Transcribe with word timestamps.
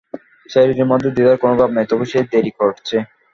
ছেলেটির 0.49 0.89
মধ্যে 0.91 1.09
দ্বিধার 1.11 1.37
কোনো 1.37 1.53
ভাব 1.59 1.69
নেই, 1.73 1.87
তবু 1.89 2.03
সে 2.05 2.19
দেরি 2.31 2.51
করছে। 2.59 2.95